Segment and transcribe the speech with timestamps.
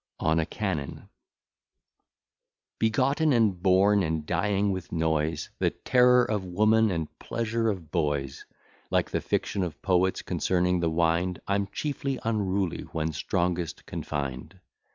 [0.19, 1.09] ON A CANNON
[2.79, 8.43] Begotten, and born, and dying with noise, The terror of women, and pleasure of boys,
[8.89, 14.59] Like the fiction of poets concerning the wind, I'm chiefly unruly when strongest confined.